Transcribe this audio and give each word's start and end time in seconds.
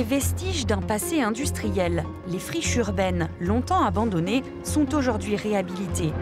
vestiges 0.00 0.66
d'un 0.66 0.80
passé 0.80 1.20
industriel. 1.20 2.04
Les 2.26 2.38
friches 2.38 2.76
urbaines, 2.76 3.28
longtemps 3.38 3.84
abandonnées, 3.84 4.42
sont 4.64 4.94
aujourd'hui 4.94 5.36
réhabilitées. 5.36 6.14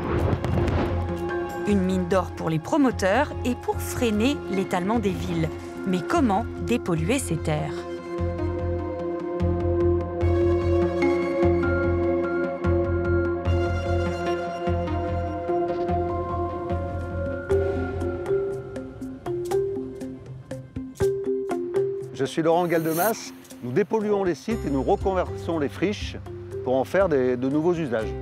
Une 1.68 1.82
mine 1.82 2.08
d'or 2.08 2.32
pour 2.32 2.50
les 2.50 2.58
promoteurs 2.58 3.32
et 3.44 3.54
pour 3.54 3.80
freiner 3.80 4.36
l'étalement 4.50 4.98
des 4.98 5.10
villes. 5.10 5.48
Mais 5.86 6.00
comment 6.00 6.44
dépolluer 6.66 7.20
ces 7.20 7.36
terres? 7.36 7.89
Je 22.20 22.26
suis 22.26 22.42
Laurent 22.42 22.66
Galdemas. 22.66 23.32
Nous 23.62 23.72
dépolluons 23.72 24.24
les 24.24 24.34
sites 24.34 24.58
et 24.66 24.70
nous 24.70 24.82
reconvertissons 24.82 25.58
les 25.58 25.70
friches 25.70 26.18
pour 26.64 26.76
en 26.76 26.84
faire 26.84 27.08
de 27.08 27.48
nouveaux 27.48 27.72
usages. 27.72 28.12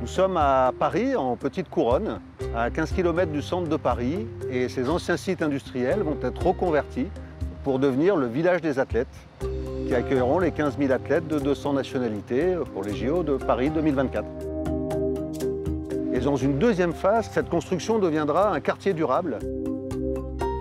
Nous 0.00 0.06
sommes 0.06 0.36
à 0.36 0.70
Paris, 0.78 1.16
en 1.16 1.34
petite 1.34 1.68
couronne, 1.68 2.20
à 2.54 2.70
15 2.70 2.92
km 2.92 3.32
du 3.32 3.42
centre 3.42 3.68
de 3.68 3.76
Paris, 3.76 4.28
et 4.48 4.68
ces 4.68 4.88
anciens 4.88 5.16
sites 5.16 5.42
industriels 5.42 6.02
vont 6.02 6.18
être 6.22 6.46
reconvertis 6.46 7.08
pour 7.64 7.80
devenir 7.80 8.14
le 8.14 8.28
village 8.28 8.60
des 8.60 8.78
athlètes, 8.78 9.08
qui 9.88 9.92
accueilleront 9.92 10.38
les 10.38 10.52
15 10.52 10.78
000 10.78 10.92
athlètes 10.92 11.26
de 11.26 11.40
200 11.40 11.72
nationalités 11.72 12.54
pour 12.72 12.84
les 12.84 12.94
JO 12.94 13.24
de 13.24 13.38
Paris 13.38 13.70
2024. 13.70 14.24
Et 16.12 16.20
dans 16.20 16.36
une 16.36 16.60
deuxième 16.60 16.92
phase, 16.92 17.28
cette 17.32 17.48
construction 17.48 17.98
deviendra 17.98 18.52
un 18.52 18.60
quartier 18.60 18.92
durable 18.92 19.40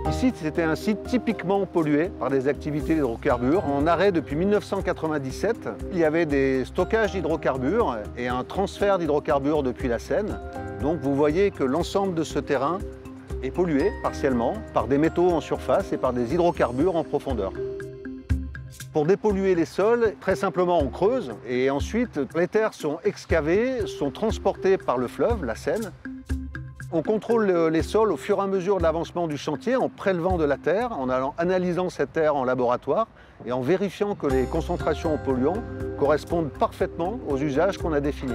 Ici, 0.10 0.34
c'était 0.34 0.64
un 0.64 0.76
site 0.76 1.04
typiquement 1.04 1.68
pollué 1.68 2.10
par 2.10 2.32
des 2.32 2.48
activités 2.48 2.96
d'hydrocarbures. 2.96 3.64
En 3.68 3.86
arrêt 3.86 4.12
depuis 4.12 4.36
1997, 4.36 5.70
il 5.92 6.00
y 6.00 6.04
avait 6.04 6.26
des 6.26 6.66
stockages 6.66 7.12
d'hydrocarbures 7.12 8.00
et 8.18 8.28
un 8.28 8.44
transfert 8.44 8.98
d'hydrocarbures 8.98 9.62
depuis 9.62 9.88
la 9.88 10.00
Seine. 10.00 10.40
Donc 10.82 11.00
vous 11.02 11.14
voyez 11.14 11.52
que 11.52 11.64
l'ensemble 11.64 12.16
de 12.16 12.24
ce 12.24 12.40
terrain 12.40 12.80
est 13.44 13.52
pollué 13.52 13.92
partiellement 14.02 14.56
par 14.74 14.88
des 14.88 14.98
métaux 14.98 15.30
en 15.30 15.42
surface 15.42 15.94
et 15.94 15.98
par 15.98 16.12
des 16.12 16.34
hydrocarbures 16.34 16.96
en 16.96 17.04
profondeur. 17.04 17.54
Pour 18.92 19.06
dépolluer 19.06 19.54
les 19.54 19.66
sols, 19.66 20.16
très 20.20 20.36
simplement 20.36 20.80
on 20.80 20.90
creuse 20.90 21.32
et 21.48 21.70
ensuite 21.70 22.20
les 22.36 22.48
terres 22.48 22.74
sont 22.74 22.98
excavées, 23.04 23.86
sont 23.86 24.10
transportées 24.10 24.80
par 24.80 24.98
le 24.98 25.08
fleuve, 25.08 25.46
la 25.46 25.56
Seine, 25.56 25.92
on 26.92 27.04
contrôle 27.04 27.52
les 27.72 27.84
sols 27.84 28.12
au 28.12 28.18
fur 28.18 28.40
et 28.40 28.42
à 28.42 28.48
mesure 28.48 28.78
de 28.78 28.84
l'avancement 28.84 29.28
du 29.28 29.38
chantier 29.38 29.76
en 29.76 29.90
prélevant 29.90 30.38
de 30.38 30.44
la 30.44 30.58
terre, 30.58 30.92
en 30.92 31.10
analysant 31.38 31.90
cette 31.90 32.14
terre 32.14 32.36
en 32.36 32.44
laboratoire 32.44 33.08
et 33.46 33.52
en 33.52 33.62
vérifiant 33.62 34.16
que 34.16 34.28
les 34.28 34.46
concentrations 34.46 35.14
en 35.14 35.18
polluants 35.18 35.62
correspondent 35.98 36.50
parfaitement 36.50 37.20
aux 37.28 37.38
usages 37.38 37.78
qu'on 37.78 37.94
a 37.94 38.00
définis. 38.00 38.34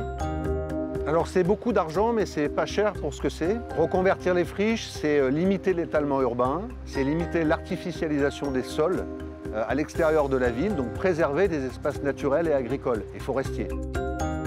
Alors 1.07 1.27
c'est 1.27 1.43
beaucoup 1.43 1.73
d'argent, 1.73 2.13
mais 2.13 2.25
c'est 2.25 2.49
pas 2.49 2.65
cher 2.65 2.95
pour 2.95 3.13
ce 3.13 3.21
que 3.21 3.29
c'est. 3.29 3.59
Reconvertir 3.77 4.33
les 4.33 4.45
friches, 4.45 4.87
c'est 4.87 5.19
euh, 5.19 5.29
limiter 5.29 5.75
l'étalement 5.75 6.23
urbain, 6.23 6.63
c'est 6.87 7.05
limiter 7.05 7.45
l'artificialisation 7.45 8.51
des 8.51 8.63
sols 8.63 9.05
euh, 9.53 9.65
à 9.69 9.75
l'extérieur 9.75 10.31
de 10.31 10.39
la 10.39 10.51
ville, 10.51 10.75
donc 10.75 10.95
préserver 10.95 11.47
des 11.47 11.67
espaces 11.67 12.03
naturels 12.03 12.49
et 12.49 12.55
agricoles 12.55 13.03
et 13.15 13.19
forestiers. 13.19 13.69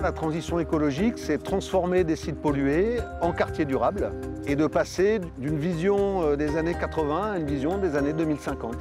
La 0.01 0.11
transition 0.11 0.59
écologique, 0.59 1.17
c'est 1.17 1.41
transformer 1.41 2.03
des 2.03 2.15
sites 2.15 2.39
pollués 2.39 2.99
en 3.21 3.31
quartiers 3.31 3.65
durables 3.65 4.11
et 4.45 4.55
de 4.55 4.67
passer 4.67 5.19
d'une 5.39 5.57
vision 5.57 6.21
euh, 6.21 6.35
des 6.35 6.55
années 6.55 6.75
80 6.79 7.31
à 7.31 7.37
une 7.37 7.47
vision 7.47 7.79
des 7.79 7.95
années 7.95 8.13
2050. 8.13 8.75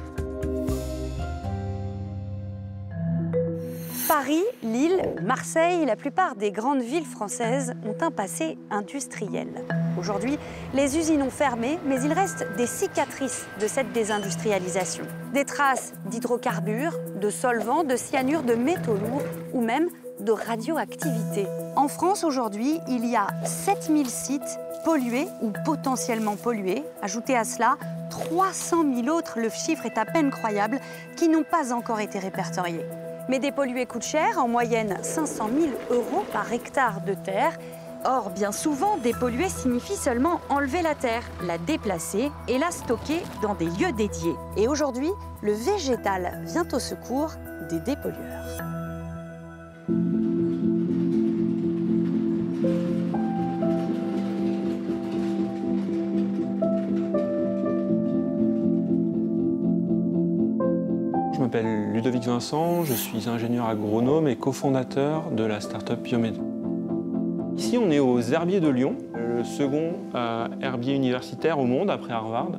Paris, 4.07 4.43
Lille, 4.63 5.15
Marseille, 5.23 5.85
la 5.85 5.95
plupart 5.95 6.35
des 6.35 6.51
grandes 6.51 6.81
villes 6.81 7.05
françaises 7.05 7.73
ont 7.83 7.95
un 7.99 8.11
passé 8.11 8.57
industriel. 8.69 9.47
Aujourd'hui, 9.99 10.37
les 10.73 10.97
usines 10.97 11.23
ont 11.23 11.31
fermé, 11.31 11.79
mais 11.85 12.01
il 12.03 12.13
reste 12.13 12.45
des 12.57 12.67
cicatrices 12.67 13.45
de 13.59 13.67
cette 13.67 13.91
désindustrialisation. 13.91 15.03
Des 15.33 15.45
traces 15.45 15.93
d'hydrocarbures, 16.05 16.93
de 17.19 17.29
solvants, 17.29 17.83
de 17.83 17.95
cyanure, 17.95 18.43
de 18.43 18.53
métaux 18.53 18.93
lourds 18.93 19.23
ou 19.53 19.61
même 19.61 19.89
de 20.19 20.31
radioactivité. 20.31 21.47
En 21.75 21.87
France 21.87 22.23
aujourd'hui, 22.23 22.79
il 22.87 23.05
y 23.05 23.15
a 23.15 23.27
7000 23.45 24.09
sites 24.09 24.59
pollués 24.83 25.27
ou 25.41 25.51
potentiellement 25.65 26.35
pollués. 26.35 26.83
Ajoutez 27.01 27.35
à 27.35 27.43
cela 27.43 27.77
300 28.09 28.85
000 29.03 29.15
autres, 29.15 29.39
le 29.39 29.49
chiffre 29.49 29.85
est 29.85 29.97
à 29.97 30.05
peine 30.05 30.31
croyable, 30.31 30.79
qui 31.17 31.27
n'ont 31.27 31.43
pas 31.43 31.73
encore 31.73 31.99
été 31.99 32.19
répertoriés. 32.19 32.85
Mais 33.29 33.39
dépolluer 33.39 33.85
coûte 33.85 34.03
cher, 34.03 34.37
en 34.37 34.47
moyenne 34.47 34.97
500 35.01 35.49
000 35.59 35.71
euros 35.91 36.23
par 36.31 36.51
hectare 36.51 37.01
de 37.01 37.13
terre. 37.13 37.57
Or, 38.05 38.29
bien 38.29 38.51
souvent, 38.51 38.97
dépolluer 38.97 39.49
signifie 39.49 39.95
seulement 39.95 40.39
enlever 40.49 40.81
la 40.81 40.95
terre, 40.95 41.23
la 41.43 41.57
déplacer 41.57 42.31
et 42.47 42.57
la 42.57 42.71
stocker 42.71 43.21
dans 43.41 43.55
des 43.55 43.65
lieux 43.65 43.91
dédiés. 43.91 44.35
Et 44.55 44.67
aujourd'hui, 44.67 45.11
le 45.41 45.51
végétal 45.51 46.41
vient 46.45 46.67
au 46.71 46.79
secours 46.79 47.31
des 47.69 47.79
dépollueurs. 47.79 48.76
M'appelle 61.47 61.93
Ludovic 61.93 62.25
Vincent, 62.25 62.83
je 62.83 62.93
suis 62.93 63.29
ingénieur 63.29 63.69
agronome 63.69 64.27
et 64.27 64.35
cofondateur 64.35 65.31
de 65.31 65.45
la 65.45 65.61
start-up 65.61 66.01
Biomed. 66.01 66.35
Ici, 67.55 67.77
on 67.77 67.89
est 67.89 67.99
aux 67.99 68.19
Herbiers 68.19 68.59
de 68.59 68.67
Lyon, 68.67 68.97
le 69.15 69.45
second 69.45 69.93
euh, 70.13 70.49
herbier 70.61 70.93
universitaire 70.93 71.57
au 71.57 71.63
monde 71.63 71.89
après 71.89 72.11
Harvard. 72.11 72.51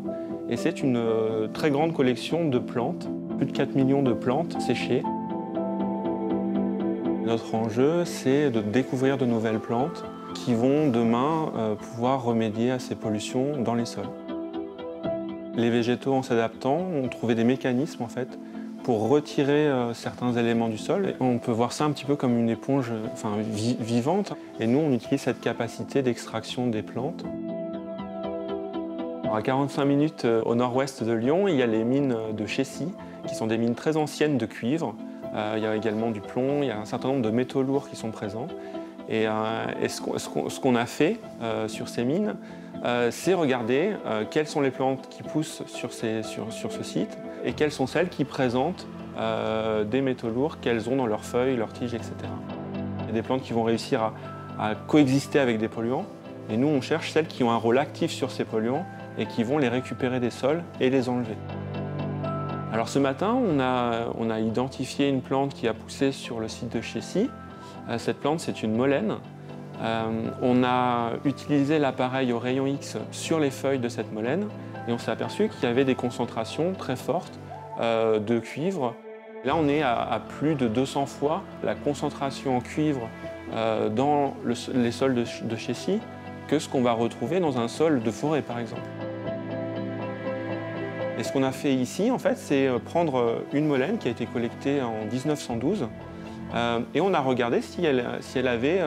Et 0.49 0.57
c'est 0.57 0.83
une 0.83 0.97
euh, 0.97 1.49
très 1.49 1.71
grande 1.71 1.93
collection 1.93 2.49
de 2.49 2.59
plantes, 2.59 3.11
plus 3.37 3.45
de 3.45 3.53
4 3.53 3.75
millions 3.75 4.03
de 4.03 4.15
plantes 4.15 4.59
séchées. 4.59 5.03
Notre 7.27 7.55
enjeu, 7.55 8.07
c'est 8.07 8.51
de 8.51 8.63
découvrir 8.63 9.19
de 9.19 9.27
nouvelles 9.27 9.61
plantes 9.61 10.03
qui 10.33 10.55
vont 10.55 10.89
demain 10.89 11.53
euh, 11.59 11.75
pouvoir 11.75 12.25
remédier 12.25 12.71
à 12.71 12.79
ces 12.79 12.95
pollutions 12.95 13.61
dans 13.63 13.75
les 13.75 13.85
sols. 13.85 14.09
Les 15.57 15.69
végétaux, 15.69 16.15
en 16.15 16.23
s'adaptant, 16.23 16.79
ont 16.79 17.09
trouvé 17.09 17.35
des 17.35 17.45
mécanismes 17.45 18.03
en 18.03 18.09
fait 18.09 18.39
pour 18.89 19.11
retirer 19.11 19.69
euh, 19.69 19.93
certains 19.93 20.33
éléments 20.33 20.71
du 20.71 20.79
sol. 20.79 21.13
on 21.21 21.37
peut 21.37 21.53
voir 21.53 21.73
ça 21.73 21.85
un 21.85 21.91
petit 21.91 22.07
peu 22.07 22.17
comme 22.17 22.39
une 22.39 22.49
éponge 22.49 22.91
enfin, 23.13 23.37
vivante. 23.39 24.33
Et 24.61 24.67
nous, 24.67 24.79
on 24.79 24.95
utilise 24.95 25.21
cette 25.21 25.43
capacité 25.43 26.01
d'extraction 26.01 26.69
des 26.69 26.81
plantes. 26.81 27.23
à 29.31 29.43
45 29.43 29.85
minutes 29.85 30.25
euh, 30.25 30.41
au 30.47 30.55
nord-ouest 30.55 31.05
de 31.05 31.13
Lyon, 31.13 31.49
il 31.49 31.57
y 31.57 31.63
a 31.63 31.67
les 31.67 31.85
mines 31.85 32.17
de 32.33 32.47
Chessy, 32.47 32.89
qui 33.27 33.35
sont 33.35 33.47
des 33.47 33.59
mines 33.59 33.75
très 33.75 33.99
anciennes 33.99 34.39
de 34.39 34.47
cuivre. 34.47 34.95
Euh, 35.35 35.57
il 35.59 35.63
y 35.63 35.67
a 35.67 35.77
également 35.77 36.11
du 36.11 36.23
plomb, 36.23 36.63
il 36.63 36.69
y 36.69 36.71
a 36.71 36.79
un 36.79 36.87
certain 36.87 37.09
nombre 37.09 37.21
de 37.21 37.31
métaux 37.31 37.63
lourds 37.63 37.91
qui 37.91 37.97
sont 37.97 38.11
présents. 38.11 38.49
Et, 39.11 39.27
ce 39.87 40.61
qu'on 40.61 40.75
a 40.77 40.87
fait 40.87 41.21
sur 41.67 41.91
ces 41.91 42.05
mines, 42.05 42.37
c'est 43.11 43.35
regarder 43.35 43.93
quelles 44.31 44.47
sont 44.47 44.61
les 44.61 44.71
plantes 44.71 45.09
qui 45.09 45.23
poussent 45.23 45.63
sur, 45.67 45.93
ce 45.93 46.83
site, 46.83 47.19
et 47.45 47.53
quelles 47.53 47.73
sont 47.73 47.87
celles 47.87 48.09
qui 48.09 48.25
présentent 48.25 48.87
euh, 49.19 49.83
des 49.83 50.01
métaux 50.01 50.29
lourds 50.29 50.61
qu'elles 50.61 50.89
ont 50.89 50.95
dans 50.95 51.07
leurs 51.07 51.25
feuilles, 51.25 51.57
leurs 51.57 51.73
tiges, 51.73 51.95
etc. 51.95 52.13
Il 53.03 53.07
y 53.07 53.11
a 53.11 53.13
des 53.13 53.23
plantes 53.23 53.43
qui 53.43 53.53
vont 53.53 53.65
réussir 53.65 54.13
à, 54.59 54.75
coexister 54.87 55.41
avec 55.41 55.59
des 55.59 55.69
polluants, 55.69 56.07
et 56.51 56.57
nous 56.57 56.69
on 56.69 56.81
cherche 56.81 57.11
celles 57.11 57.27
qui 57.27 57.43
ont 57.43 57.51
un 57.51 57.57
rôle 57.57 57.79
actif 57.79 58.11
sur 58.11 58.31
ces 58.31 58.45
polluants 58.45 58.85
et 59.19 59.27
qui 59.27 59.43
vont 59.43 59.59
les 59.59 59.69
récupérer 59.69 60.21
des 60.21 60.31
sols 60.31 60.63
et 60.81 60.91
les 60.91 61.09
enlever. 61.09 61.37
Alors 62.73 62.89
ce 62.89 62.99
matin, 62.99 63.35
on 63.35 63.59
a, 63.61 64.07
on 64.19 64.31
a 64.31 64.39
identifié 64.39 65.09
une 65.09 65.21
plante 65.21 65.55
qui 65.55 65.67
a 65.67 65.75
poussé 65.75 66.13
sur 66.13 66.39
le 66.39 66.49
site 66.49 66.73
de 66.73 66.81
Chessy. 66.81 67.29
Euh, 67.89 67.99
cette 67.99 68.19
plante, 68.19 68.41
c'est 68.41 68.63
une 68.63 68.77
molène. 68.77 69.17
Euh, 69.81 70.31
on 70.43 70.65
a 70.65 71.13
utilisé 71.25 71.79
l'appareil 71.79 72.33
au 72.33 72.39
rayon 72.39 72.67
X 72.67 72.97
sur 73.13 73.39
les 73.39 73.51
feuilles 73.51 73.79
de 73.79 73.89
cette 73.89 74.13
molène 74.13 74.49
et 74.89 74.93
on 74.93 74.99
s'est 74.99 75.11
aperçu 75.11 75.49
qu'il 75.49 75.69
y 75.69 75.71
avait 75.71 75.85
des 75.85 75.95
concentrations 75.95 76.73
très 76.73 76.97
fortes 76.97 77.39
euh, 77.81 78.19
de 78.19 78.39
cuivre. 78.39 78.95
Là, 79.45 79.55
on 79.55 79.69
est 79.69 79.83
à, 79.83 80.21
plus 80.41 80.57
de 80.57 80.67
200 80.67 81.07
fois 81.07 81.43
la 81.63 81.77
concentration 81.77 82.57
en 82.57 82.61
cuivre 82.61 83.09
euh, 83.55 83.89
dans 83.89 84.35
les 84.75 84.91
sols 84.91 85.15
de, 85.15 85.25
de 85.45 85.57
Chessy 85.57 86.01
que 86.49 86.59
ce 86.59 86.69
qu'on 86.69 86.83
va 86.83 86.93
retrouver 86.93 87.39
dans 87.39 87.59
un 87.59 87.69
sol 87.69 88.03
de 88.03 88.11
forêt, 88.11 88.43
par 88.43 88.59
exemple. 88.59 88.83
Et 91.19 91.23
ce 91.23 91.33
qu'on 91.33 91.45
a 91.45 91.53
fait 91.53 91.75
ici, 91.75 92.11
en 92.11 92.19
fait, 92.19 92.37
c'est 92.37 92.69
prendre 92.85 93.43
une 93.53 93.67
molène 93.67 93.99
qui 93.99 94.09
a 94.09 94.11
été 94.11 94.27
collectée 94.27 94.81
en 94.83 95.05
1912 95.13 95.87
et 96.95 97.01
on 97.01 97.13
a 97.13 97.21
regardé 97.21 97.61
si 97.61 97.85
elle, 97.85 98.01
avait, 98.49 98.81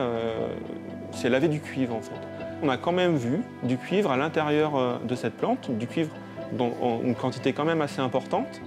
si 1.12 1.26
elle 1.26 1.34
avait 1.34 1.48
du 1.48 1.60
cuivre, 1.60 1.94
en 1.94 2.02
fait 2.02 2.32
on 2.62 2.68
a 2.68 2.76
quand 2.76 2.92
même 2.92 3.16
vu 3.16 3.42
du 3.64 3.76
cuivre 3.76 4.10
à 4.10 4.16
l'intérieur 4.16 4.76
euh, 4.76 4.98
de 5.04 5.14
cette 5.14 5.36
plante, 5.36 5.70
du 5.70 5.86
cuivre 5.86 6.10
dans 6.52 7.00
une 7.02 7.14
quantité 7.14 7.52
quand 7.52 7.64
même 7.64 7.80
assez 7.80 8.00
importante. 8.00 8.60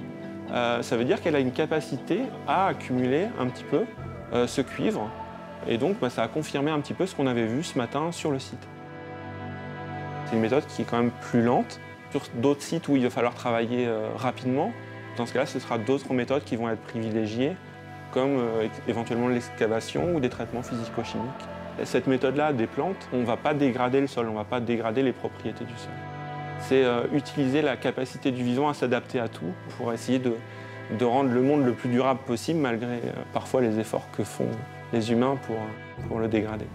euh, 0.51 0.81
ça 0.81 0.97
veut 0.97 1.05
dire 1.05 1.21
qu'elle 1.21 1.35
a 1.35 1.39
une 1.39 1.51
capacité 1.51 2.21
à 2.47 2.67
accumuler 2.67 3.27
un 3.39 3.47
petit 3.47 3.63
peu 3.63 3.85
euh, 4.33 4.47
ce 4.47 4.61
cuivre. 4.61 5.09
Et 5.67 5.77
donc, 5.77 5.99
bah, 5.99 6.09
ça 6.09 6.23
a 6.23 6.27
confirmé 6.27 6.71
un 6.71 6.79
petit 6.79 6.93
peu 6.93 7.05
ce 7.05 7.15
qu'on 7.15 7.27
avait 7.27 7.47
vu 7.47 7.63
ce 7.63 7.77
matin 7.77 8.11
sur 8.11 8.31
le 8.31 8.39
site. 8.39 8.67
C'est 10.25 10.35
une 10.35 10.41
méthode 10.41 10.65
qui 10.67 10.81
est 10.81 10.85
quand 10.85 10.97
même 10.97 11.11
plus 11.21 11.41
lente. 11.41 11.79
Sur 12.11 12.21
d'autres 12.35 12.61
sites 12.61 12.87
où 12.87 12.95
il 12.95 13.03
va 13.03 13.09
falloir 13.09 13.33
travailler 13.33 13.87
euh, 13.87 14.09
rapidement, 14.15 14.71
dans 15.17 15.25
ce 15.25 15.33
cas-là, 15.33 15.45
ce 15.45 15.59
sera 15.59 15.77
d'autres 15.77 16.13
méthodes 16.13 16.43
qui 16.43 16.55
vont 16.55 16.69
être 16.69 16.81
privilégiées, 16.81 17.55
comme 18.15 18.39
éventuellement 18.87 19.27
l'excavation 19.27 20.15
ou 20.15 20.19
des 20.19 20.29
traitements 20.29 20.63
physico-chimiques. 20.63 21.29
Cette 21.83 22.07
méthode-là 22.07 22.53
des 22.53 22.65
plantes, 22.65 23.07
on 23.13 23.19
ne 23.19 23.25
va 23.25 23.37
pas 23.37 23.53
dégrader 23.53 24.01
le 24.01 24.07
sol, 24.07 24.27
on 24.29 24.31
ne 24.31 24.37
va 24.37 24.45
pas 24.45 24.59
dégrader 24.59 25.03
les 25.03 25.11
propriétés 25.11 25.65
du 25.65 25.77
sol 25.77 25.91
c'est 26.59 26.83
euh, 26.83 27.03
utiliser 27.13 27.61
la 27.61 27.77
capacité 27.77 28.31
du 28.31 28.43
vivant 28.43 28.69
à 28.69 28.73
s'adapter 28.73 29.19
à 29.19 29.27
tout 29.27 29.53
pour 29.77 29.93
essayer 29.93 30.19
de, 30.19 30.33
rendre 31.03 31.31
le 31.31 31.41
monde 31.41 31.65
le 31.65 31.73
plus 31.73 31.89
durable 31.89 32.19
possible 32.25 32.59
malgré 32.59 32.95
euh, 32.95 33.11
parfois 33.33 33.61
les 33.61 33.79
efforts 33.79 34.07
que 34.15 34.23
font 34.23 34.49
les 34.93 35.11
humains 35.11 35.37
pour 36.07 36.19
le 36.19 36.27
dégrader. 36.27 36.65